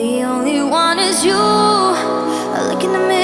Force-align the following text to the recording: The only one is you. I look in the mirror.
The 0.00 0.22
only 0.22 0.62
one 0.62 0.98
is 0.98 1.22
you. 1.22 1.34
I 1.34 2.66
look 2.72 2.82
in 2.82 2.92
the 2.92 2.98
mirror. 3.00 3.19